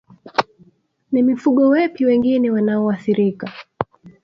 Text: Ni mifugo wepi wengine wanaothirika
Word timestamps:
Ni 1.11 1.21
mifugo 1.23 1.69
wepi 1.69 2.05
wengine 2.05 2.51
wanaothirika 2.51 3.51